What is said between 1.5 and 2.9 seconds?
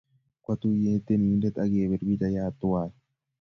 akepir pichaiyat twai